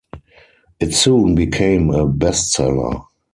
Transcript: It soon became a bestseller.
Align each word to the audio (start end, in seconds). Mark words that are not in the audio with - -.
It 0.79 0.95
soon 0.95 1.35
became 1.35 1.91
a 1.91 2.07
bestseller. 2.07 3.03